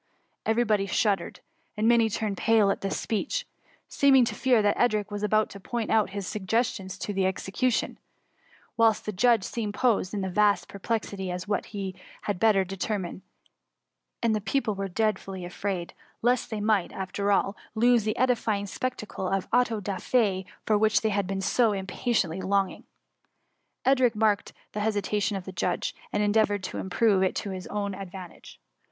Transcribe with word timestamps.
Every 0.47 0.63
one 0.63 0.83
shuddered, 0.87 1.41
and 1.77 1.87
many 1.87 2.09
turned 2.09 2.37
pale 2.37 2.71
at 2.71 2.81
this 2.81 2.99
speech, 2.99 3.45
seeming 3.87 4.25
to 4.25 4.33
fear 4.33 4.63
that 4.63 4.75
Edric 4.75 5.11
was 5.11 5.21
about 5.21 5.51
to 5.51 5.59
put 5.59 5.91
his 6.09 6.25
suggestions 6.25 6.97
into 7.07 7.23
execution; 7.23 7.99
whilst 8.75 9.05
the 9.05 9.11
judge 9.11 9.43
seemed 9.43 9.75
posed, 9.75 10.15
and 10.15 10.25
in 10.25 10.33
vast 10.33 10.67
per 10.67 10.79
plexity 10.79 11.31
as 11.31 11.43
to 11.43 11.51
what 11.51 11.67
he 11.67 11.93
had 12.23 12.39
better 12.39 12.63
determine;— 12.63 13.21
and 14.23 14.33
the 14.33 14.41
people 14.41 14.73
were 14.73 14.87
dreadfully 14.87 15.45
afraid, 15.45 15.93
lest 16.23 16.49
they 16.49 16.61
might, 16.61 16.91
after 16.91 17.31
all, 17.31 17.55
lose 17.75 18.03
the 18.03 18.17
edifying 18.17 18.65
spectacle 18.65 19.27
of 19.27 19.43
an 19.53 19.59
auto 19.59 19.79
da 19.79 19.97
fi^ 19.97 20.45
for 20.65 20.79
which 20.79 21.01
they 21.01 21.09
had 21.09 21.27
been 21.27 21.41
so 21.41 21.75
im 21.75 21.85
patiently 21.85 22.41
longing. 22.41 22.85
«4 23.85 23.91
TKS 23.93 23.93
IfUMMt. 23.93 23.93
899 23.93 23.93
Edric 23.93 24.15
marked 24.15 24.53
the 24.71 24.79
hesitation 24.79 25.37
of 25.37 25.45
the 25.45 25.51
judge, 25.51 25.93
and 26.11 26.23
endeavoured 26.23 26.63
to 26.63 26.79
improve 26.79 27.21
it 27.21 27.35
to 27.35 27.51
his 27.51 27.67
own 27.67 27.93
ad 27.93 28.09
vantage. 28.11 28.59